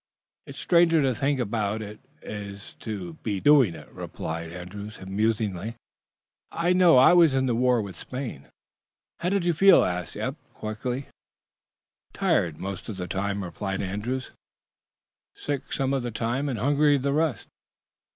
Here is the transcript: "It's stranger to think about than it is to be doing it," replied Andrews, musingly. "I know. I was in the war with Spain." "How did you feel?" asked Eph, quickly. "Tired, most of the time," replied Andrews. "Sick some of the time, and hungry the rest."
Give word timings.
"It's 0.47 0.57
stranger 0.57 0.99
to 1.03 1.13
think 1.13 1.39
about 1.39 1.81
than 1.81 1.89
it 1.89 1.99
is 2.23 2.73
to 2.79 3.17
be 3.21 3.39
doing 3.39 3.75
it," 3.75 3.87
replied 3.91 4.51
Andrews, 4.51 4.99
musingly. 5.05 5.75
"I 6.51 6.73
know. 6.73 6.97
I 6.97 7.13
was 7.13 7.35
in 7.35 7.45
the 7.45 7.53
war 7.53 7.83
with 7.83 7.95
Spain." 7.95 8.47
"How 9.19 9.29
did 9.29 9.45
you 9.45 9.53
feel?" 9.53 9.83
asked 9.85 10.15
Eph, 10.17 10.33
quickly. 10.55 11.05
"Tired, 12.13 12.57
most 12.57 12.89
of 12.89 12.97
the 12.97 13.05
time," 13.07 13.43
replied 13.43 13.83
Andrews. 13.83 14.31
"Sick 15.35 15.71
some 15.71 15.93
of 15.93 16.01
the 16.01 16.09
time, 16.09 16.49
and 16.49 16.57
hungry 16.57 16.97
the 16.97 17.13
rest." 17.13 17.47